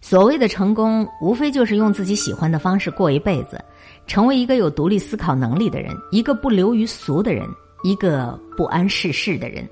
[0.00, 3.62] 所谓的成功，无非就是用自己喜欢的方式过一辈子，
[4.06, 7.44] 成为一个有独立思考能力的人，一个不流于俗的人，
[7.82, 9.68] 一个不谙世事的人。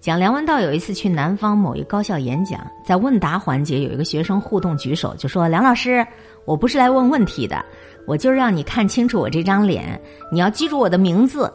[0.00, 6.04] 讲梁文道有一次去南方某一高校演讲，在问答环节，有一个学生互动举手，就说：“梁老师，
[6.44, 7.64] 我不是来问问题的，
[8.06, 10.00] 我就是让你看清楚我这张脸，
[10.32, 11.52] 你要记住我的名字。”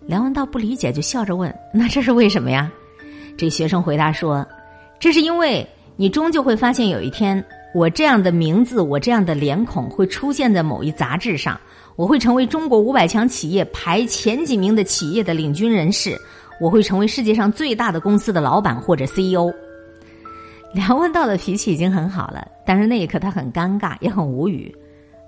[0.00, 2.70] 梁文道不理解，就笑着问：“那这是为什么呀？”
[3.36, 4.46] 这学生回答说
[4.98, 5.66] ：“这是因为。”
[6.00, 7.44] 你终究会发现，有一天，
[7.74, 11.58] 我这样的名字，我这样的脸孔会出现在某一杂志上，
[11.96, 16.16] 我会成为中国五百强企业排前几名的企业的领军人士，
[16.60, 19.52] 我会成为世界上最大的公司的老板或者 CEO。
[20.72, 24.72] 梁文道的脾气已经很好了，但是那一刻他很尴尬，也很无语。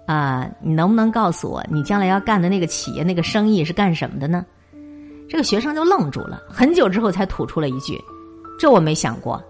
[0.07, 4.47] 啊，你能不能告诉我，你将来要干的那个企业、那个生意是干什么的呢？
[5.29, 8.01] 这个学生就愣住了，很久之后才吐出了一句
[8.57, 9.43] ：“这我没想过。”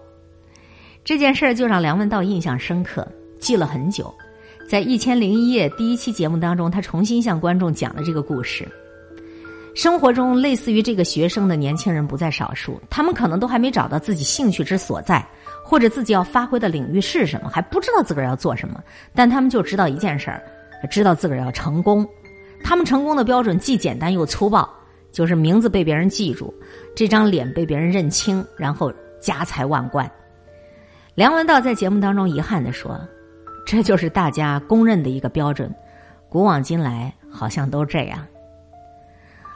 [1.03, 3.07] 这件事儿就让梁文道印象深刻，
[3.39, 4.13] 记了很久。
[4.69, 8.67] 在《一千零一夜》第一期节目当中，他重新向观众讲了这个故事。
[9.73, 15.25] 生活中类似于这个学生的年轻人不在少数，他们可能都还没找到自己兴趣之所在，
[15.63, 18.79] 或者自己要发挥的领域是什么，还不知道自个儿要做什么。
[19.15, 20.43] 但他们就知道一件事儿，
[20.91, 22.07] 知道自个儿要成功。
[22.63, 24.69] 他们成功的标准既简单又粗暴，
[25.11, 26.53] 就是名字被别人记住，
[26.95, 30.09] 这张脸被别人认清，然后家财万贯。
[31.13, 32.97] 梁文道在节目当中遗憾地说
[33.67, 35.69] ：“这就是大家公认的一个标准，
[36.29, 38.25] 古往今来好像都这样。”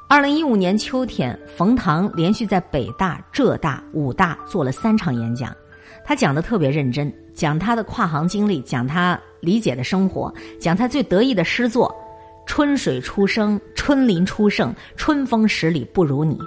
[0.10, 5.56] 二零一五年秋天，冯唐连续在北大、浙大、武大做了三场演讲，
[6.04, 11.90] 他讲的特别认真，讲他的跨行经历，讲他理解的生活，讲他最得意的诗作
[12.46, 16.38] ：“春水初生，春林初盛，春风十里不如你。”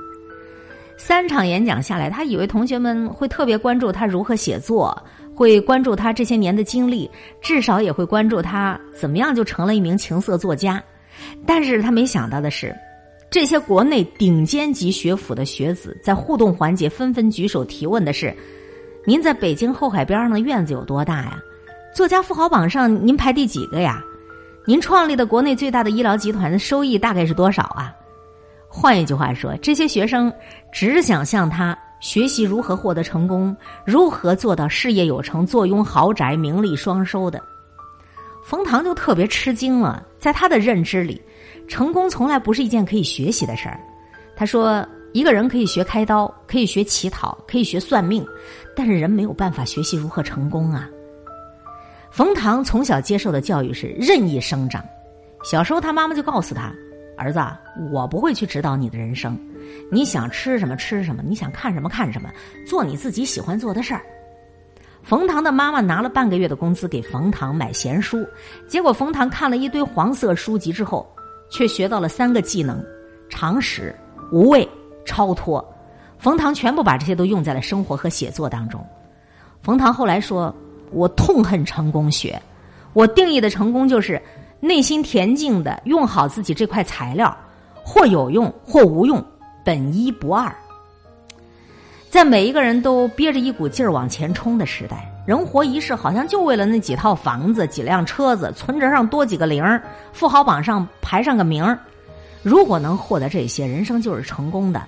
[1.01, 5.01] 三场演讲下来，他以为同学们会特别关注他如何写作，
[5.33, 7.09] 会关注他这些年的经历，
[7.41, 10.83] 至少也会关注他怎么样就成了一名情色作家。
[11.47, 12.75] 但是他没想到的是，
[13.31, 18.35] 这些国内顶尖级学府的学子在互动环节纷纷举手提问的是
[19.07, 21.41] ：“您在北京后海边上的院子有多大呀？
[21.95, 24.05] 作家富豪榜上您排第几个呀？
[24.67, 27.95] 您创立的国内最大的医疗集团的收益大概是多少啊？”
[28.69, 30.33] 换一句话说，这些学生
[30.71, 37.43] 只想向他学习如何获得成功，如何做到事业有成、坐拥豪宅、名利双收的。
[38.45, 41.21] 冯唐就特别吃惊了，在他的认知里，
[41.67, 43.81] 成功从来不是一件可以学习的事儿。
[44.37, 48.25] 他说：“一个人可以学开刀，可以学乞讨，可以学算命，
[48.77, 50.89] 但是人没有办法学习如何成功啊。”
[52.11, 54.85] 冯唐从小接受的教育是任意生长，
[55.43, 56.73] 小时候他妈妈就告诉他。
[57.19, 57.41] 儿子，
[57.91, 59.39] 我不会去指导你的人生，
[59.91, 62.31] 你想吃什么吃什么，你想看什么看什么，
[62.67, 64.03] 做你自己喜欢做的事儿。
[65.03, 68.27] 冯唐的妈妈拿了半个月的工资给冯唐买闲书，
[68.69, 71.07] 结果冯唐看了一堆黄色书籍之后，
[71.51, 72.85] 却学到了三个技能：
[73.29, 73.95] 常识、
[74.31, 74.69] 无畏、
[75.05, 75.65] 超脱。
[76.19, 78.85] 冯唐全部把这些都用在了生活和写作当中。
[79.63, 80.55] 冯唐后来说
[80.93, 82.41] ：“我痛恨成功学，
[82.93, 84.21] 我定义的成功就是。”
[84.61, 87.37] 内心恬静的用好自己这块材料，
[87.85, 89.25] 或有用或无用，
[89.65, 90.55] 本一不二。
[92.11, 99.63] 在每一个人都憋着一股劲儿往前冲的时代，人活一世好像就为了那几套房子、几辆车子，存折上多几个零，
[100.13, 101.79] 富豪榜上排上个名儿。
[102.43, 104.83] 如果能获得这些，人生就是成功的。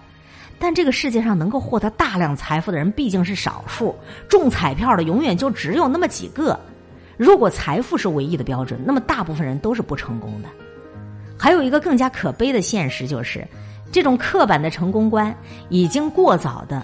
[0.58, 3.94] 但这个世界上能够获得大量财富的人毕竟是少数，
[4.28, 6.58] 中彩票的永远就只有那么几个。
[7.20, 10.48] 如果财富是唯一的标准，那么大部分人都是不成功的。
[11.38, 13.46] 还有一个更加可悲的现实，就是
[13.92, 15.36] 这种刻板的成功观
[15.68, 16.82] 已经过早的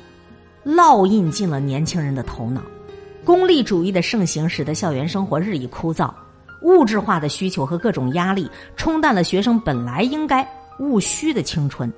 [0.62, 2.60] 烙印进了年轻人的头脑。
[3.24, 6.12] 功利主义的盛行，使得校园生活日益枯燥，
[6.60, 10.46] 物质化的需求和各种压力冲淡了学生本来应该
[10.80, 11.90] 务虚的青春。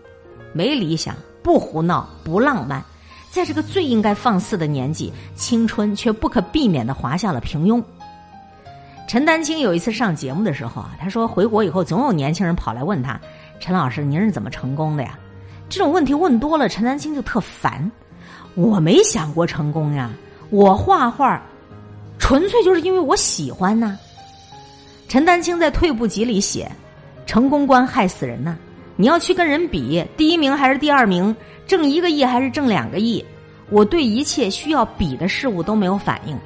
[0.52, 2.80] 没理想，不胡闹，不浪漫，
[3.32, 7.82] 在这个最应该放肆的年纪，青春却不可避免的滑向了平庸。
[9.08, 13.18] 陈丹青有一次上节目的时候啊，他说回国以后总有年轻人跑来问他
[13.58, 15.18] ：“陈老师，您是怎么成功的呀？”
[15.70, 17.90] 这种问题问多了，陈丹青就特烦。
[18.54, 20.10] 我没想过成功呀，
[20.50, 21.42] 我画画
[22.18, 23.98] 纯粹就是因为我喜欢呐。
[25.08, 26.70] 陈丹青在退步集里写
[27.24, 28.58] ：“成功观害死人呐！
[28.94, 31.34] 你要去跟人比，第一名还是第二名，
[31.66, 33.24] 挣一个亿还是挣两个亿？
[33.70, 36.38] 我对一切需要比的事物都没有反应。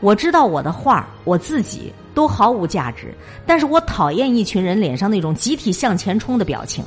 [0.00, 3.14] 我知道我的画，我自己。”都毫无价值，
[3.46, 6.84] 但是我讨厌一群人脸上那种集体向前冲的表情。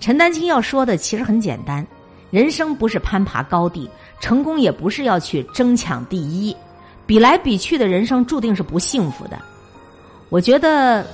[0.00, 1.86] 陈丹青要说的其实很简单：
[2.30, 3.88] 人生不是攀爬高地，
[4.20, 6.54] 成功也不是要去争抢第一，
[7.06, 9.38] 比来比去的人生注定是不幸福的。
[10.28, 11.06] 我觉得，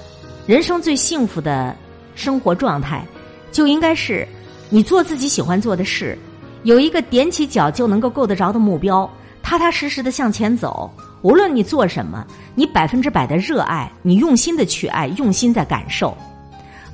[0.44, 1.72] 人生最幸福的
[2.16, 3.06] 生活状态，
[3.52, 4.26] 就应该是
[4.70, 6.18] 你做自己喜欢做的事，
[6.64, 9.08] 有一个踮起脚就能够够得着的目标，
[9.44, 10.90] 踏踏实实的向前走。
[11.20, 16.16] 无论你做什么，你百分之百的热爱，你用心的去爱，用心在感受，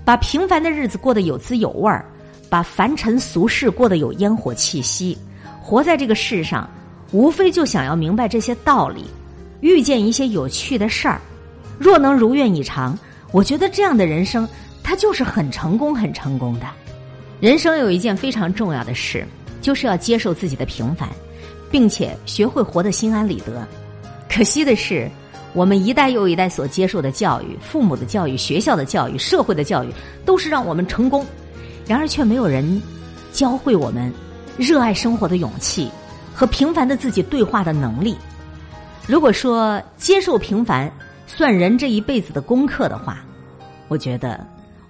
[0.05, 2.05] 把平凡的日子过得有滋有味儿，
[2.49, 5.17] 把凡尘俗世过得有烟火气息。
[5.61, 6.69] 活在这个世上，
[7.12, 9.05] 无非就想要明白这些道理，
[9.61, 11.20] 遇见一些有趣的事儿。
[11.79, 12.99] 若能如愿以偿，
[13.32, 14.49] 我觉得这样的人生，
[14.82, 16.67] 它就是很成功、很成功的。
[17.41, 19.26] 人生有一件非常重要的事，
[19.61, 21.09] 就是要接受自己的平凡，
[21.71, 23.67] 并且学会活得心安理得。
[24.29, 25.11] 可惜的是，
[25.53, 29.93] 我们一代又一代所接受的教育、父母的教育、学校的教育、社会的教育，
[30.25, 31.27] 都是让我们成功，
[31.87, 32.81] 然而却没有人
[33.33, 34.12] 教会我们
[34.57, 35.91] 热爱生活的勇气
[36.35, 38.17] 和平凡的自己对话的能力。
[39.06, 40.91] 如果说接受平凡，
[41.27, 43.25] 算人这一辈子的功课的话，
[43.89, 44.47] 我觉得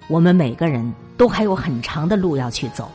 [0.07, 2.91] 我们每个人都还有很长的路要去走。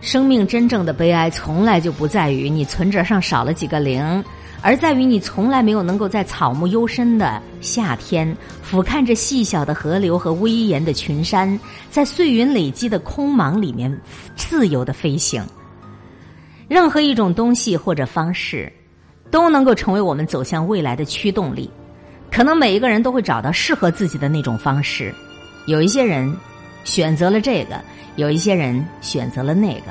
[0.00, 4.24] 生命真正的悲哀，从来就不在于你存折上少了几个零，
[4.62, 11.58] 而在于你从来没有能够在草木幽深的夏天，俯瞰着细小的河流和威严的群山，
[11.90, 13.94] 在碎云累积的空茫里面
[14.36, 15.44] 自由的飞行。
[16.66, 18.72] 任何一种东西或者方式，
[19.30, 21.70] 都能够成为我们走向未来的驱动力。
[22.32, 25.12] 可能每一个人都会找到适合自己的那种方式，
[25.66, 26.32] 有一些人
[26.84, 27.78] 选择了这个，
[28.20, 29.86] 有一些人选择了那个。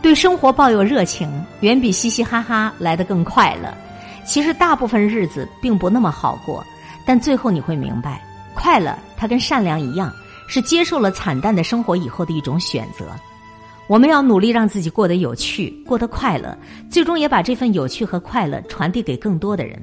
[0.00, 1.28] 对生活抱有热情，
[1.60, 3.74] 远比嘻嘻哈哈来得更快乐。
[4.24, 6.64] 其实大部分日子并不那么好过，
[7.04, 8.24] 但最后你会明白，
[8.54, 10.12] 快乐它跟善良一样，
[10.46, 13.06] 是接受了惨淡的生活以后的一种选择。
[13.88, 16.56] 我们要努力让自己过得有趣，过得快乐，
[16.88, 19.76] 最终也把这份有趣和快乐传递给更多的人。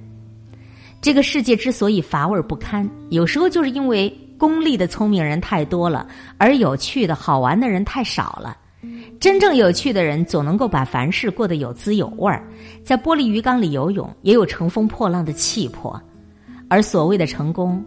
[1.01, 4.13] 这个世界之所以乏味不堪，有时候就是因为
[4.43, 6.05] 功利的聪明人太多了，
[6.37, 8.57] 而有趣的好玩的人太少了。
[9.17, 12.45] 真正有趣的人，总能够把凡事过得有滋有味儿，
[12.83, 15.97] 在玻璃鱼缸里游泳，也有乘风破浪的气魄。
[16.67, 17.81] 而所谓的成功，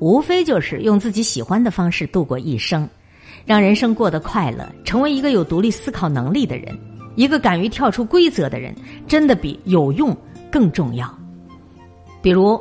[0.00, 2.88] 无非就是用自己喜欢的方式度过一生，
[3.46, 6.76] 让人生过得快乐，成为一个有独立思考能力的人，
[7.14, 8.74] 一个敢于跳出规则的人，
[9.06, 10.16] 真的比有用
[10.50, 11.08] 更重要。
[12.20, 12.60] 比如，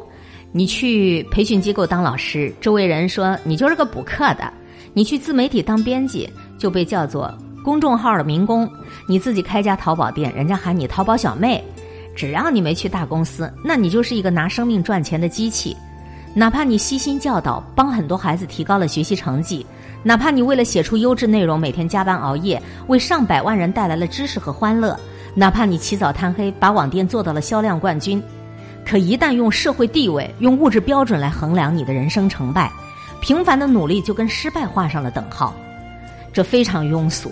[0.52, 4.52] 你去培训机构当老师，周围人说你就是个补课的；
[4.94, 7.32] 你去自媒体当编辑，就被叫做
[7.64, 8.68] 公众号的民工；
[9.08, 11.64] 你自己开家淘宝店，人家喊你淘宝小妹。
[12.16, 15.78] 只要你没去大公司，那你就是一个拿生命赚钱的机器。
[16.34, 19.64] 哪怕你悉心教导，帮很多孩子提高了学习成绩；
[20.04, 24.96] 哪怕你为了写出优质内容，每天加班熬夜，为上百万人带来了知识和欢乐；
[25.36, 28.22] 哪怕你起早贪黑，把网店做到了销量冠军。
[28.86, 32.72] 可一旦用社会地位、用物质标准来衡量你的人生成败，
[33.22, 35.54] 平凡的努力就跟失败画上了等号，
[36.34, 37.32] 这非常庸俗。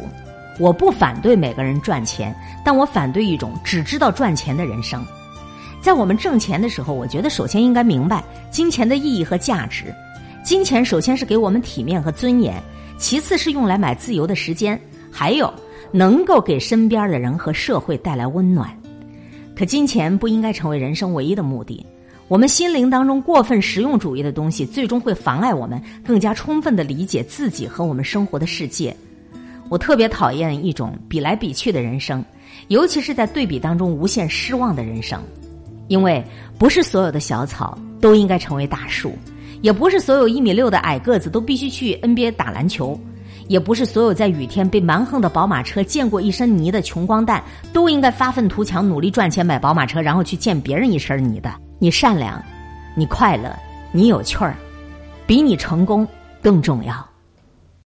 [0.60, 5.06] 我不反对每个人赚钱，但我反对一种只知道赚钱的人生。
[5.80, 9.94] 在我们挣钱的时候，我觉得首先应该明白金钱的意义和价值。
[10.44, 12.62] 金钱首先是给我们体面和尊严，
[12.98, 14.80] 其次是用来买自由的时间，
[15.12, 15.52] 还有
[15.92, 18.76] 能够给身边的人和社会带来温暖。
[19.57, 21.83] 可金钱不应该成为人生唯一的目的。
[22.27, 28.96] 我们心灵当中过分实用主义的东西，最终会妨碍我们更加充分的理解自己和我们生活的世界。
[29.67, 32.24] 我特别讨厌一种比来比去的人生，
[32.67, 35.20] 尤其是在对比当中无限失望的人生。
[35.88, 36.24] 因为
[36.60, 39.13] 不是所有的小草都应该成为大树，
[39.63, 43.00] 也不是所有一米六的矮个子都必须去 NBA 打篮球。
[43.48, 51.50] 也不是所有在雨天被蛮横的宝马车溅过一身泥的穷光蛋，都应该发愤图强，努力赚钱买宝马车，然后去溅别人一身泥的。
[51.80, 52.44] 你善良，
[52.96, 53.56] 你快乐，
[53.92, 54.56] 你有趣儿，
[55.25, 56.06] 比你成功
[56.42, 57.07] 更重要。